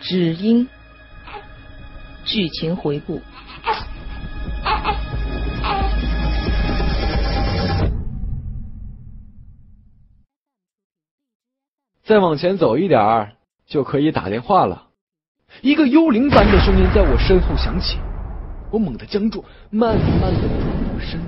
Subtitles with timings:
[0.00, 0.68] 只因
[2.24, 3.20] 剧情回顾。
[12.04, 13.32] 再往前走一点儿，
[13.66, 14.84] 就可以打电话了。
[15.60, 17.98] 一个幽灵般的声音在我身后响起，
[18.70, 20.58] 我猛地僵住，慢慢的转
[20.90, 21.20] 过身。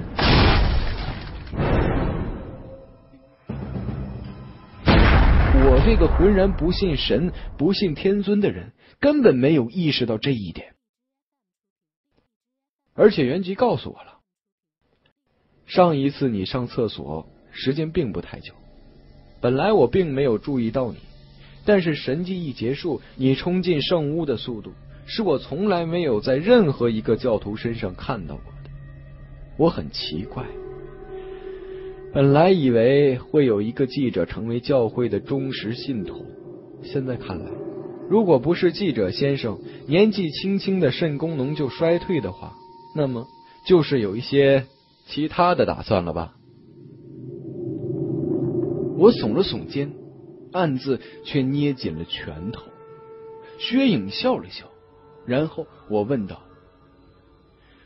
[5.90, 10.76] 这个浑然不信神、不信天尊的人，根本没有意识到这一点。
[12.94, 14.20] 而且原吉告诉我了，
[15.66, 18.54] 上一次你上厕所时间并不太久。
[19.40, 20.98] 本来我并没有注意到你，
[21.64, 24.72] 但是神迹一结束，你冲进圣屋的速度，
[25.06, 28.70] 是我从来没有在任何一个教徒身上看到过的。
[29.56, 30.46] 我很奇怪，
[32.12, 36.26] 本来以为会有一个记者成为教会的忠实信徒，
[36.82, 37.50] 现在看来，
[38.08, 42.56] 如果不是记者先生年纪轻轻的肾功能就衰退的话，
[42.96, 43.28] 那么
[43.64, 44.66] 就是有一些
[45.06, 46.34] 其他的打算了吧。
[48.98, 49.92] 我耸了耸肩，
[50.50, 52.62] 暗自却捏紧了拳头。
[53.60, 54.66] 薛影笑了笑，
[55.26, 56.42] 然后我问道：“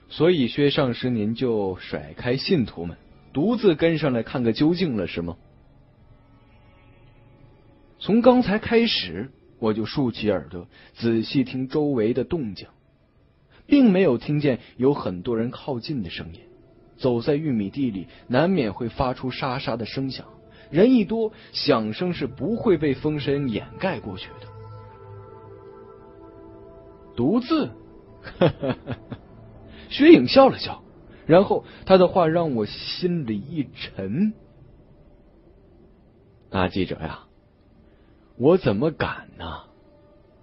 [0.09, 2.97] 所以薛上师您就甩开信徒们，
[3.35, 5.37] 独自跟上来看个究竟了，是吗？”
[8.01, 12.69] 从刚才开始，我就竖起耳朵，仔细听周围的动静，
[13.67, 16.41] 并没有听见有很多人靠近的声音。
[16.97, 20.27] 走在玉米地里，难免会发出沙沙的声响。
[20.71, 24.47] 人一多，响声是不会被风声掩盖过去的。
[27.17, 27.69] 独自，
[29.91, 30.84] 薛影笑了笑，
[31.27, 34.33] 然后他的话让我心里一沉。
[36.51, 37.21] 那记者呀，
[38.39, 39.45] 我怎么敢呢？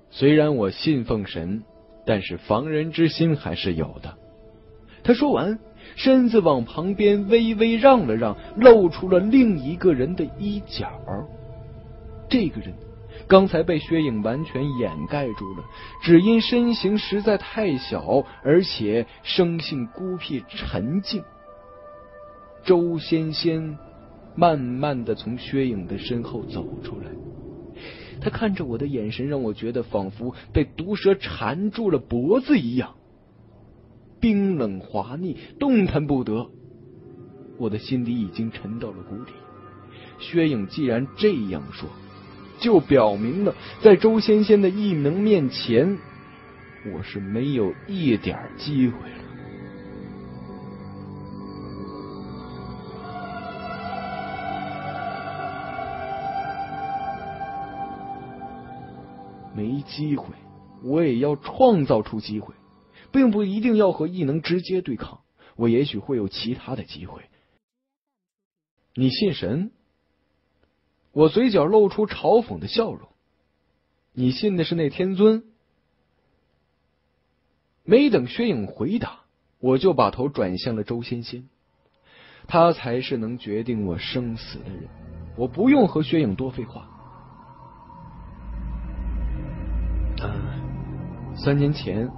[0.10, 1.64] 虽然我信奉神，
[2.06, 4.18] 但是防人之心还是有的。
[5.04, 5.60] 他说完。
[5.96, 11.02] 身子往旁边微微让了让，露出了另一个人的衣角。
[12.30, 12.72] 这个人
[13.28, 15.64] 刚才被薛影完全掩盖住了，
[16.02, 21.24] 只因身形实在太小，而且生性孤僻沉静。
[22.64, 23.78] 周仙仙
[24.36, 27.08] 慢慢的从薛影的身后走出来，
[28.22, 32.96] 他看着我的眼神让我觉得仿佛被毒蛇缠住了脖子一样。
[34.20, 36.52] 冰冷滑腻，动弹不得。
[37.58, 39.32] 我的心底已经沉到了谷底。
[40.20, 41.90] 薛影既然这样说，
[42.62, 45.98] 就表明了在周仙仙的异能面前，
[46.94, 49.16] 我是没有一点机会了。
[59.54, 60.28] 没机会，
[60.84, 62.54] 我也要创造出机会。
[63.12, 65.20] 并不一定要和异能直接对抗，
[65.58, 67.24] 我也许会有其他的机会。
[68.96, 69.72] 你信神？
[71.12, 73.10] 我嘴角露出嘲讽的笑容。
[74.14, 75.44] 你信的是那天尊？
[77.84, 79.22] 没等薛影回答，
[79.60, 81.50] 我就把头转向了周仙仙。
[82.48, 84.88] 他才是能决定我生死的人，
[85.38, 86.90] 我不用和薛影多废话。
[91.36, 92.12] 三年前。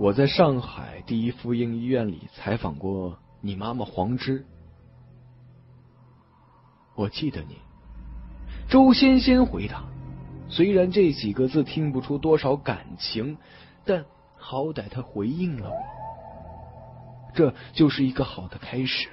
[0.00, 4.44] 我在上海第一妇婴医院里采访过你妈妈黄芝，
[6.96, 7.58] 我记得你。
[8.74, 9.84] 周仙仙回答，
[10.48, 13.38] 虽然这几个字听不出多少感情，
[13.84, 14.04] 但
[14.36, 15.76] 好歹他回应了我，
[17.36, 19.08] 这就是一个好的开始。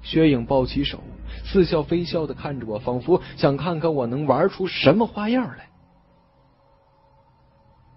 [0.00, 1.00] 薛影抱起手，
[1.44, 5.68] 似笑非笑的看着我，仿佛想看看我能玩出什么花样来。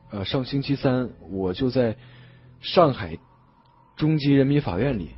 [0.09, 1.96] 呃，上星期三我就在
[2.59, 3.16] 上海
[3.96, 5.12] 中级人民法院里，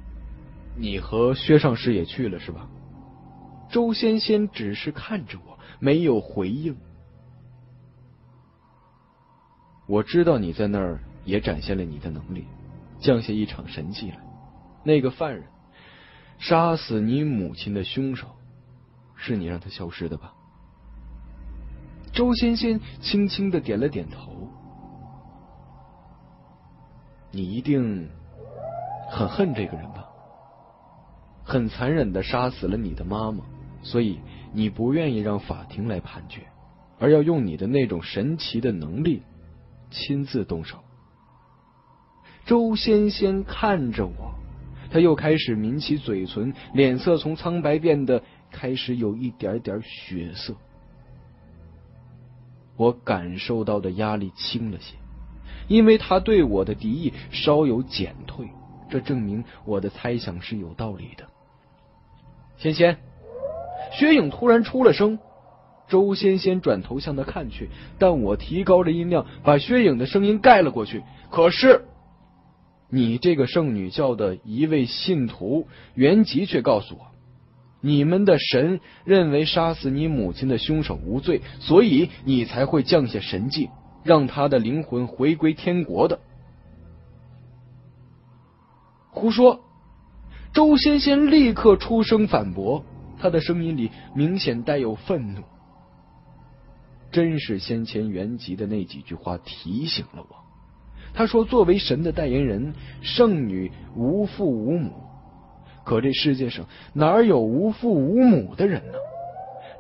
[0.76, 2.68] 你和薛上师也去了是吧？
[3.72, 6.76] 周仙仙只是看着我，没有回应。
[9.88, 12.46] 我知道你在那儿也展现了你的能力，
[13.00, 14.20] 降下一场神迹来。
[14.84, 15.44] 那个犯人
[16.38, 18.28] 杀死你母亲的凶手，
[19.16, 20.34] 是你让他消失的吧？
[22.14, 24.50] 周仙仙轻轻的点了点头。
[27.32, 28.10] 你一定
[29.12, 30.06] 很恨这个人吧？
[31.44, 33.44] 很残忍的杀死了你的妈妈，
[33.82, 34.20] 所以
[34.52, 36.42] 你不愿意让法庭来判决，
[36.98, 39.22] 而要用你的那种神奇的能力
[39.90, 40.80] 亲自动手。
[42.46, 44.34] 周仙仙看着我，
[44.90, 50.56] 他又开始抿起嘴唇，脸色从苍白变得开始有一点点血色。
[52.76, 54.96] 我感受到的压力轻了些，
[55.68, 58.50] 因为他对我的敌意稍有减退，
[58.90, 61.28] 这证明我的猜想是有道理的。
[62.58, 62.98] 仙仙，
[63.92, 65.20] 薛影突然出了声。
[65.88, 71.02] 周仙仙转头向他看去，但我提高了音量，把薛影的声音盖了过去。
[71.32, 71.86] 可是，
[72.92, 77.08] 你这个圣女教的一位信徒袁吉却告诉我，
[77.82, 83.70] 你们的神认为杀死你母亲的凶手无罪，所以你才会降下神迹，
[84.04, 86.20] 让他的灵魂回归天国的。
[89.10, 89.62] 胡说！
[90.54, 92.84] 周仙仙立刻出声反驳，
[93.20, 95.44] 他的声音里明显带有愤怒。
[97.12, 100.36] 真是先前原籍的那几句话提醒了我。
[101.14, 104.94] 他说：“作为神的代言人，圣女无父无母。
[105.84, 108.94] 可这世界上哪有无父无母的人呢？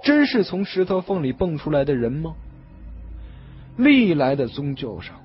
[0.03, 2.33] 真是从石头缝里蹦出来的人吗？”
[3.77, 5.21] 历来的宗教上，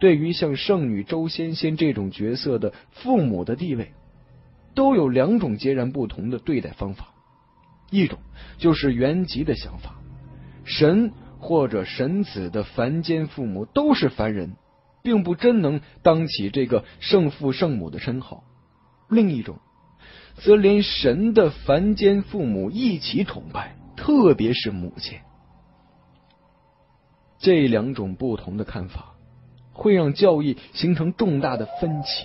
[0.00, 3.92] 对于像圣女周仙仙这种角色的父母的地位，
[4.74, 7.14] 都有两种截然不同的对待方法。
[7.90, 8.18] 一种
[8.56, 9.96] 就是原籍的想法。
[10.64, 14.56] 神或者神子的凡间父母都是凡人，
[15.02, 18.44] 并不真能当起这个圣父圣母的称号。
[19.08, 19.58] 另一种，
[20.36, 25.18] 则连神的凡间父母一起崇拜，特别是母亲。
[27.38, 29.14] 这两种不同的看法，
[29.72, 32.24] 会让教义形成重大的分歧。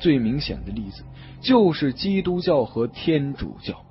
[0.00, 1.04] 最明显的例子
[1.40, 3.85] 就是基督教和天主教。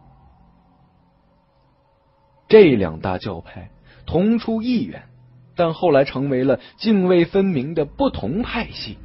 [2.56, 3.70] 这两大教派
[4.06, 5.04] 同出一源，
[5.58, 8.96] 但后来成为了泾渭分明的不同派系。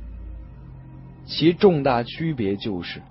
[1.26, 3.02] 其重大区别就是，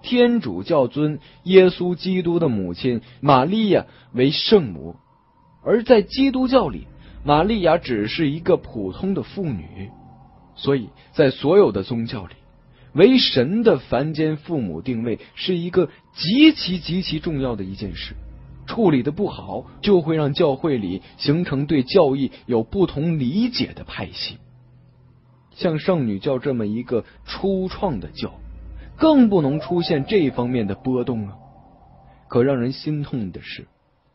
[0.00, 4.94] 天主教尊耶稣基督的母亲玛利亚为圣母，
[5.64, 6.86] 而在基督教里，
[7.24, 9.90] 玛利亚只是一个普通的妇女。
[10.54, 12.34] 所以在所有的宗教里，
[12.92, 18.14] 为神的凡间父母定位是一个极其极其重要的一件事。
[18.78, 24.38] 处理的不好，就会让教会里形成对教义有不同理解的派系。
[25.50, 28.34] 像圣女教这么一个初创的教，
[28.96, 31.34] 更不能出现这方面的波动啊！
[32.28, 33.66] 可让人心痛的是，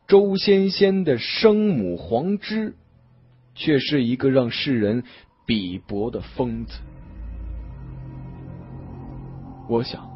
[0.08, 2.74] 周仙仙的生母黄芝，
[3.54, 5.04] 却是一个让世人
[5.46, 6.78] 鄙薄的疯子。
[9.68, 10.13] 我想。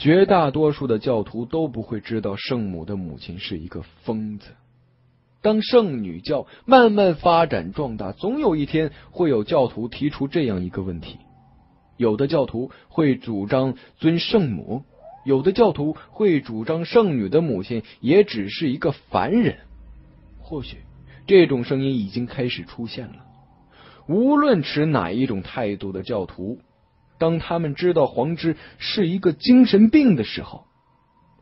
[0.00, 4.48] 绝大多数的教徒都不会知道圣母的母亲是一个疯子。
[5.42, 11.18] 当圣女教慢慢发展壮大，总有一天会有教徒提出这样一个问题：
[11.98, 14.84] 有的教徒会主张尊圣母，
[15.26, 19.58] 有的教徒会主张圣女的母亲也只是一个凡人。
[20.38, 20.78] 或许
[21.26, 23.16] 这种声音已经开始出现了。
[24.08, 26.58] 无论持哪一种态度的教徒。
[27.20, 30.64] 当他们知道黄芝是一个精神病的时候，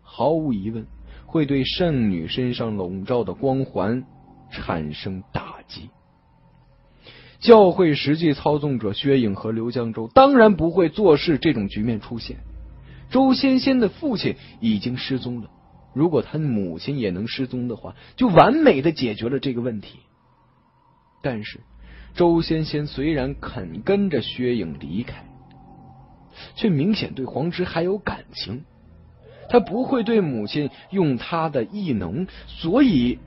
[0.03, 0.89] 毫无疑问
[1.25, 4.05] 会对圣女身上笼罩的光环
[4.51, 5.89] 产生打击。
[7.39, 12.39] 教会实际操纵者薛颖和刘江州当然不会坐视这种局面出现。
[13.11, 15.49] 周仙仙的父亲已经失踪了，
[15.95, 20.01] 如果他母亲也能失踪的话，就完美的解决了这个问题。
[21.23, 21.61] 但是，
[22.17, 25.25] 周仙仙虽然肯跟着薛颖离开。
[26.59, 28.65] 却明显对黄芝还有感情，
[29.49, 33.21] 他不会对母亲用他的异能，所以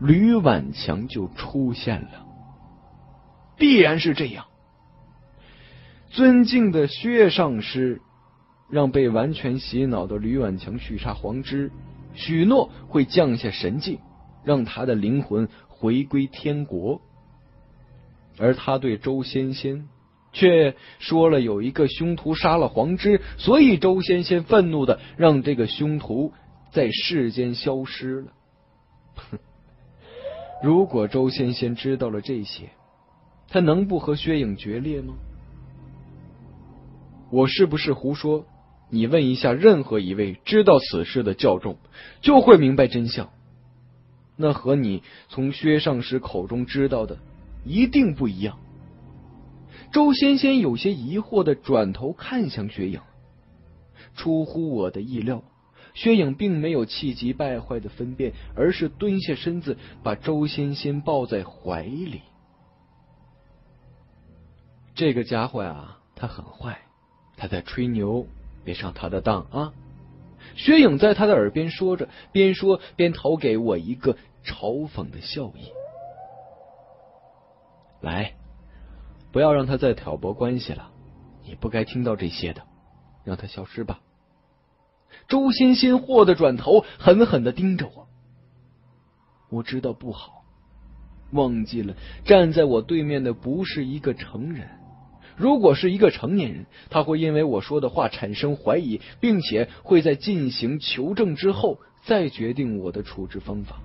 [0.00, 2.24] 吕婉强就出现了，
[3.56, 4.44] 必然是这样。
[6.10, 8.00] 尊敬的薛上师
[8.70, 11.72] 让被完全洗脑的吕婉强去杀黄之，
[12.14, 13.98] 许诺会降下神迹，
[14.44, 17.00] 让他的灵魂回归天国，
[18.38, 19.88] 而他对周仙仙。
[20.34, 26.34] 却说了有一个凶徒杀了黄之，所以周仙仙愤怒的让这个凶徒
[26.70, 28.32] 在世间消失了。
[29.14, 29.38] 哼
[30.62, 32.70] 如果周仙仙知道了这些，
[33.48, 35.14] 他能不和薛影决裂吗？
[37.30, 38.44] 我是不是胡说？
[38.90, 41.78] 你问一下任何一位知道此事的教众，
[42.20, 43.30] 就会明白真相。
[44.36, 47.18] 那和你从薛上师口中知道的
[47.64, 48.58] 一定不一样。
[49.94, 53.00] 周仙仙有些疑惑的转头看向薛影，
[54.16, 55.44] 出乎我的意料，
[55.94, 62.22] 薛影并没有气急败坏的分辨，而是蹲下身子把周仙仙抱在怀里。
[64.96, 66.80] 这个家伙啊，他很坏，
[67.36, 68.26] 他在吹牛，
[68.64, 69.72] 别上他的当啊！
[70.56, 75.70] 薛影在他的耳边说着，边说边投给我一个嘲讽的笑意。
[78.00, 78.34] 来，
[79.34, 80.92] 不要让他再挑拨关系了。
[81.44, 82.62] 你不该听到这些的，
[83.24, 83.98] 让他消失吧。
[85.26, 88.06] 周欣欣霍的转头，狠狠的盯着我。
[89.50, 90.44] 我知道不好，
[91.32, 94.68] 忘记了站在我对面的不是一个成人。
[95.36, 103.80] 如果是一个成年人，他会因为我说的话产生怀疑，并且会在进行求证之后再决定我的处置方法。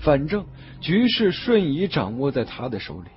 [0.00, 0.44] 反正
[0.80, 3.10] 局势瞬移掌握在他的手里。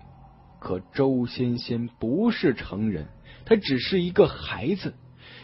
[0.63, 3.05] 可周仙仙不是成人，
[3.45, 4.93] 她只是一个孩子，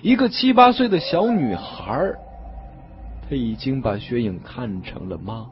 [0.01, 2.13] 一个七八岁的小女孩。
[3.29, 5.45] 她已经把雪影看成了妈。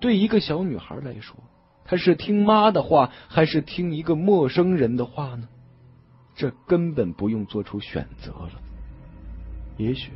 [0.00, 1.36] 对一个小女孩来说，
[1.84, 5.46] 她是听妈的话，还是听一个陌生人的话呢？
[6.34, 8.52] 这根本不用做出选择了。
[9.76, 10.12] 也许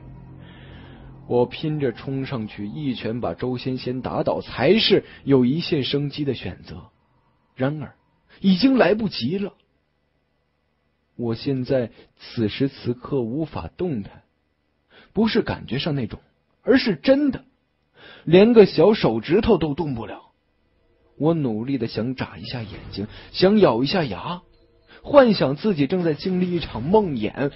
[1.26, 6.83] 我拼着冲上去一拳把周仙仙打倒，才是有一线生机的选择。
[7.54, 7.94] 然而。
[8.41, 9.55] 已经来不及了。
[11.17, 14.23] 我现在此时此刻无法动弹，
[15.12, 16.21] 不是感觉上那种，
[16.62, 17.45] 而是真的，
[18.25, 20.33] 连个小手指头都动不了。
[21.17, 24.43] 我努力的想眨一下眼睛，想咬一下牙，
[25.03, 27.53] 幻想自己正在经历一场梦魇。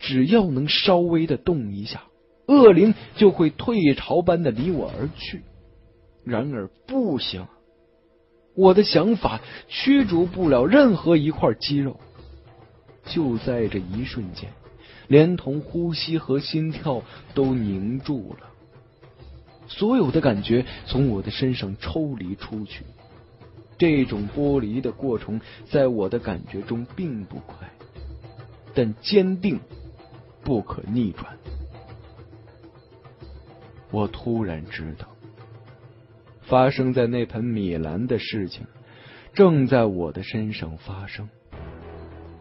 [0.00, 2.04] 只要能稍微的动一下，
[2.46, 5.42] 恶灵就会退潮般的离我而去。
[6.24, 7.46] 然而不行。
[8.54, 12.00] 我的想法驱逐不了任何一块肌肉。
[13.04, 14.50] 就在这一瞬间，
[15.08, 17.02] 连同呼吸和心跳
[17.34, 18.48] 都凝住了，
[19.66, 22.84] 所有的感觉从我的身上抽离出去。
[23.76, 27.68] 这种剥离的过程，在我的感觉中并不快，
[28.72, 29.60] 但坚定，
[30.42, 31.36] 不可逆转。
[33.90, 35.13] 我突然知道。
[36.46, 38.66] 发生在那盆米兰的事情，
[39.32, 41.28] 正在我的身上发生。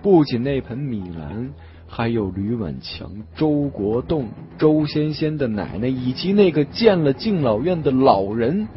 [0.02, 1.54] 不仅那盆米兰，
[1.88, 8.68] 还有吕婉强、周国栋、周仙仙的奶奶，以及那个建了敬老院的老人。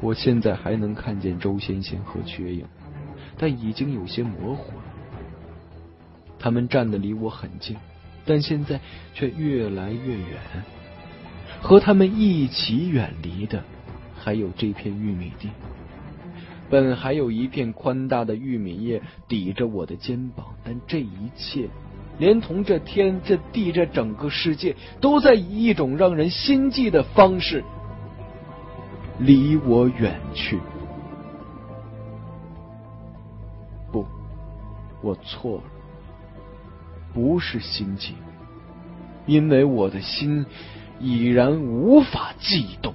[0.00, 2.64] 我现在还能看见周仙仙和雪影，
[3.36, 4.84] 但已经有些模糊了。
[6.38, 7.76] 他们站的离我很近，
[8.24, 8.80] 但现在
[9.12, 10.28] 却越来越远。
[11.60, 13.62] 和他们一起远离的，
[14.18, 15.50] 还有这片玉米地。
[16.68, 21.68] 本还有一片宽大的玉米叶抵着我的肩膀，但这一切，
[22.18, 27.62] 连同这天、这地、这整个世界，都在以一种让人心悸的方式
[29.20, 30.58] 离我远去。
[33.92, 34.04] 不，
[35.00, 35.62] 我错了，
[37.14, 38.14] 不是心悸，
[39.24, 40.44] 因为我的心。
[41.00, 42.94] 已然无法悸动。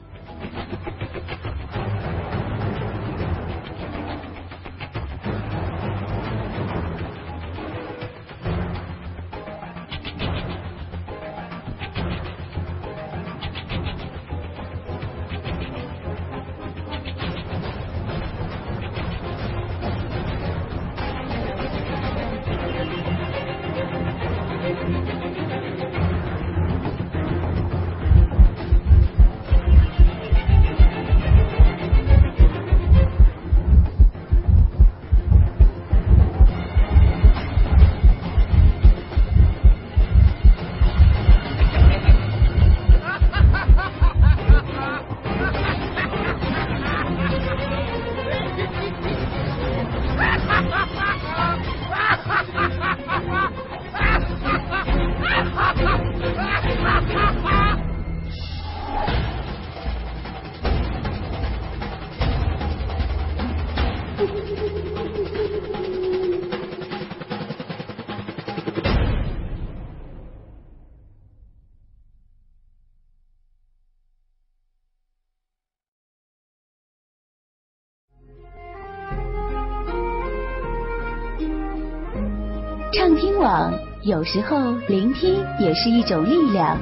[83.32, 83.74] 听网，
[84.04, 86.78] 有时候聆听也是一种力量。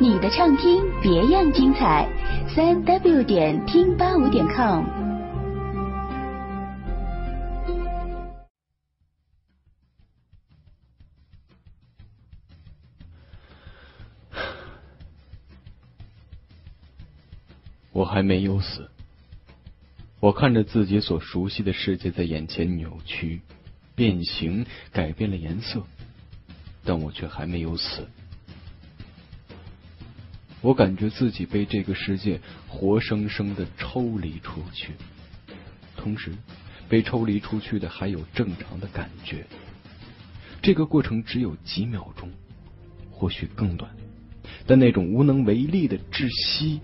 [0.00, 2.08] 你的畅听别样精彩，
[2.48, 4.82] 三 w 点听八五点 com。
[17.92, 18.88] 我还没有死，
[20.18, 23.42] 我看着自己所熟悉的世界在眼前扭曲。
[23.94, 25.82] 变形，改变了颜色，
[26.84, 28.08] 但我却还没有死。
[30.60, 34.94] 我感觉自己被这个世界活生生的抽离出去，
[35.96, 36.32] 同时，
[36.88, 39.44] 被抽离出去的还有正常的感觉。
[40.62, 42.30] 这个过程只有几秒钟，
[43.10, 43.94] 或许更短，
[44.66, 46.80] 但那种无能为力的窒息，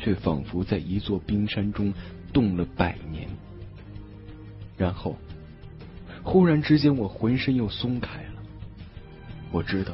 [0.00, 1.92] 却仿佛在一座冰山中
[2.32, 3.28] 冻了百年。
[4.76, 5.16] 然后，
[6.24, 8.42] 忽然之间，我浑身又松开了。
[9.52, 9.92] 我知道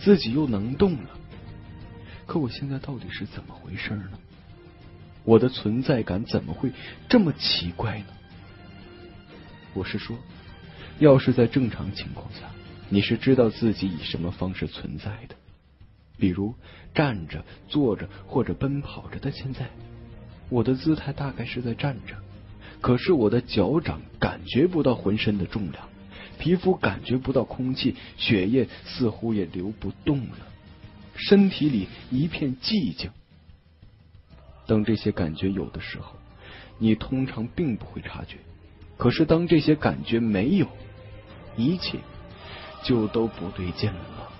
[0.00, 1.10] 自己又能动了，
[2.26, 4.18] 可我现在到底是怎么回事呢？
[5.22, 6.72] 我的存在感怎么会
[7.08, 8.06] 这么奇怪呢？
[9.74, 10.16] 我是说，
[10.98, 12.50] 要是在正常情况下，
[12.88, 15.36] 你是知道自己以什么方式存在的，
[16.16, 16.54] 比如
[16.94, 19.30] 站着、坐着或者奔跑着的。
[19.30, 19.68] 现在，
[20.48, 22.16] 我的姿态大概是在站着，
[22.86, 25.88] 可是我的脚掌感觉不到浑身的重量，
[26.38, 30.36] 皮肤感觉不到空气，血液似乎也流不动了，
[31.16, 33.10] 身体里一片寂静。
[34.68, 36.12] 当这些感觉有的时候，
[36.78, 38.36] 你通常并不会察觉；
[38.96, 40.68] 可是当这些感觉没有，
[41.56, 41.98] 一切
[42.84, 44.30] 就都不对劲了。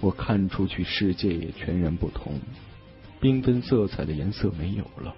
[0.00, 2.40] 我看出去，世界也全然不同，
[3.20, 5.14] 缤纷色彩的颜色没有了，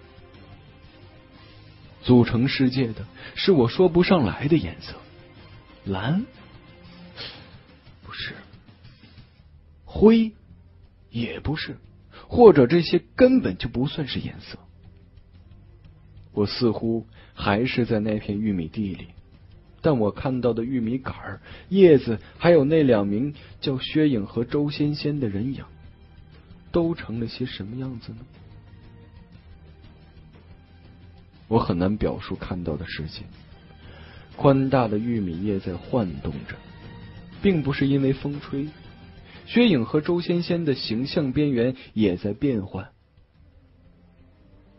[2.02, 4.94] 组成世界的是我说不上来的颜色。
[5.84, 6.24] 蓝？
[8.04, 8.34] 不是，
[9.84, 10.32] 灰？
[11.10, 11.76] 也不是，
[12.26, 14.58] 或者这些根本就不算是颜色。
[16.32, 19.08] 我似乎还是在那片玉米地里，
[19.82, 25.64] 但我看到的玉米杆、叶子，还有那两名叫薛影和周仙仙的人影，
[26.70, 28.18] 都成了些什么样子呢？
[31.48, 33.22] 我很难表述看到的世界。
[34.36, 36.56] 宽大的玉米叶在晃动着，
[37.42, 38.68] 并不是因为风吹。
[39.44, 42.88] 薛影和周仙仙的形象边缘也在变换，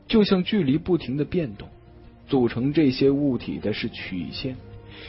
[0.07, 1.67] 就像距离不停的变动。
[2.25, 4.55] 组成这些物体的是曲线，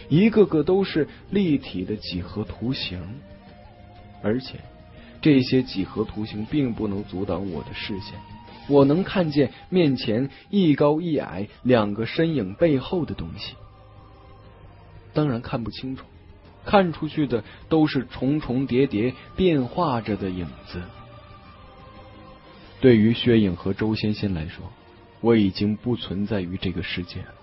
[0.08, 3.00] 一个个都是立体的几何图形。
[4.22, 4.58] 而且
[5.20, 8.18] 这些几何图形并不能阻挡我的视线，
[8.68, 13.54] 我能看见面前一高一矮两个身影背后的东西。
[15.12, 16.04] 当然看不清楚，
[16.64, 20.80] 看出去的都是重重叠叠变化着的影子。
[22.80, 24.72] 对于薛影和周仙仙来说，
[25.20, 27.34] 我已经不存在于这个世界了。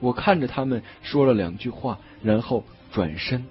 [0.00, 3.44] 我看着他们说了两句话，然后转身。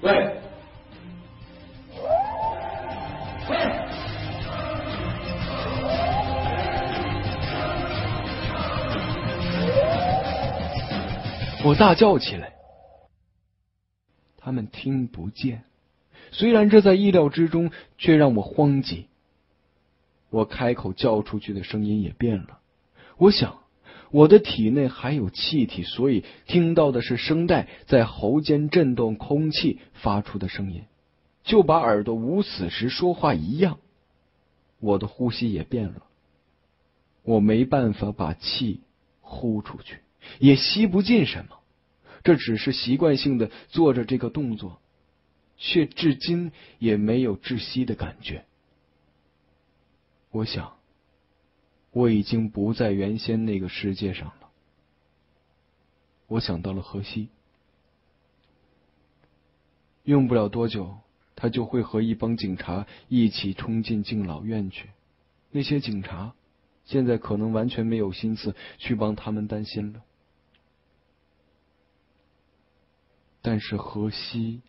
[0.00, 0.38] 喂。
[11.64, 12.54] 我大叫起来，
[14.36, 15.62] 他们听不见。
[16.32, 19.06] 虽然这在意料之中，却让我慌急。
[20.28, 22.58] 我开口叫出去的声音也变了。
[23.16, 23.61] 我想，
[24.12, 30.84] 我的体内还有气体，所以听到的是声带在喉间震动空气发出的声音，
[31.42, 33.78] 就把耳朵捂死时说话一样。
[34.78, 36.02] 我的呼吸也变了，
[37.22, 38.82] 我没办法把气
[39.20, 39.98] 呼出去。
[40.38, 41.58] 也吸不进什么，
[42.22, 44.80] 这只是习惯性的做着这个动作，
[45.56, 48.44] 却至今也没有窒息的感觉。
[50.30, 50.76] 我想，
[51.92, 54.50] 我已经不在原先那个世界上了。
[56.26, 57.28] 我想到了荷西，
[60.04, 60.96] 用不了多久，
[61.36, 64.88] 他就会和一帮警察一起冲进敬老院去。
[65.50, 66.32] 那些警察
[66.84, 70.02] 现在可能完全没有心思去帮他们担心了。
[73.42, 74.62] 但是荷西，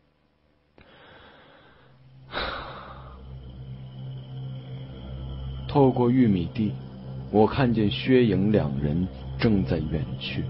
[5.69, 6.73] 透过玉米地，
[7.33, 9.07] 我看见薛影两人
[9.39, 10.43] 正在远去。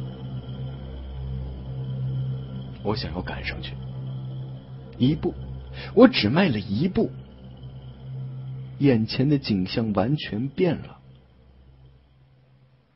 [2.84, 3.74] 我想要赶上去，
[4.98, 5.34] 一步，
[5.96, 7.10] 我只迈了一步，
[8.80, 10.98] 眼前的景象完全变了。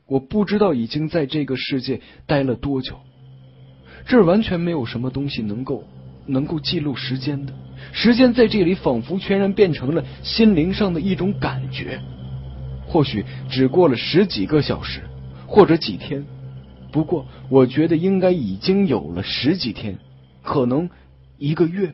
[0.05, 2.97] 我不知道已经在这个世界待了多久。
[4.05, 5.85] 这儿完全没有什么东西能够
[6.25, 7.53] 能够记录时间的，
[7.93, 12.01] 时间在这里仿佛全然变成了心灵上的一种感觉。
[12.87, 15.01] 或许只过了十几个小时，
[15.45, 16.25] 或者几天，
[16.91, 19.99] 不过我觉得应该已经有了十几天，
[20.41, 20.89] 可能
[21.37, 21.93] 一个月。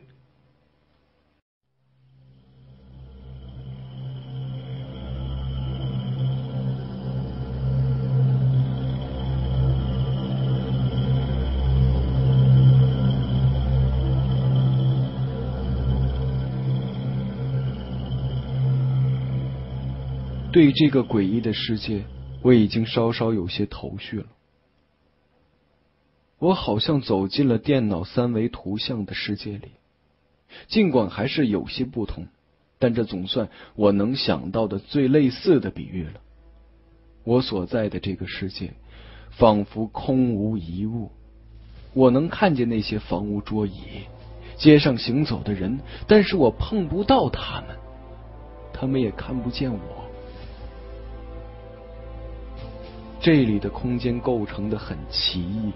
[20.54, 22.04] 对这个诡异的世界，
[22.40, 24.26] 我已经稍稍有些头绪了。
[26.38, 29.72] 我好像走进了电脑三维图像的世界里，
[30.68, 32.28] 尽管还是有些不同，
[32.78, 36.20] 但这总算我能想到的最类似的比喻了。
[37.24, 38.74] 我所在的这个世界，
[39.30, 41.10] 仿佛空无一物。
[41.94, 44.06] 我能看见那些房屋桌椅，
[44.56, 47.76] 街上行走的人，但是我碰不到他们，
[48.72, 50.03] 他们也看不见我。
[53.24, 55.72] 这里的空间构成的很奇异，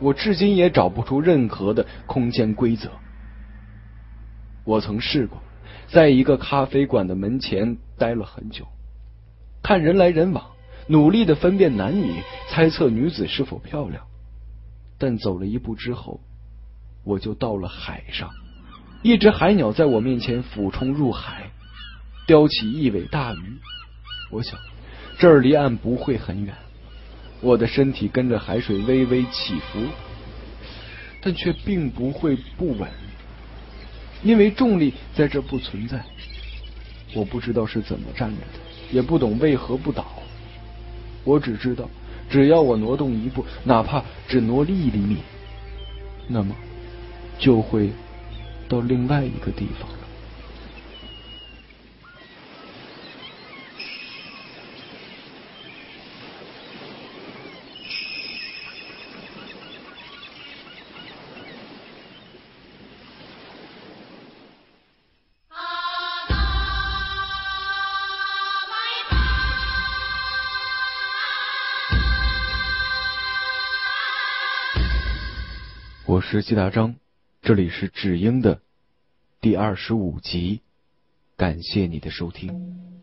[0.00, 2.88] 我至今也找不出任何的空间规则。
[4.64, 5.42] 我曾试过，
[5.88, 8.66] 在一个咖啡馆的门前待了很久，
[9.62, 10.42] 看人来人往，
[10.86, 14.02] 努力的分辨男女，猜测女子是否漂亮。
[14.96, 16.18] 但走了一步之后，
[17.04, 18.30] 我就到了海上。
[19.02, 21.50] 一只海鸟在我面前俯冲入海，
[22.26, 23.58] 叼起一尾大鱼。
[24.30, 24.58] 我想，
[25.18, 26.54] 这儿离岸不会很远。
[27.40, 29.80] 我的身体跟着海水微微起伏，
[31.20, 32.88] 但却并不会不稳，
[34.22, 36.02] 因为重力在这不存在。
[37.14, 38.58] 我不知道是怎么站着的，
[38.90, 40.06] 也不懂为何不倒。
[41.24, 41.88] 我只知道。
[42.30, 45.18] 只要我挪动一步，哪怕只挪一厘米，
[46.26, 46.56] 那么
[47.38, 47.90] 就会
[48.66, 49.88] 到另外一个地方
[76.34, 76.96] 十七大章，
[77.42, 78.60] 这里是只鹰的
[79.40, 80.62] 第二十五集，
[81.36, 82.93] 感谢你的收听。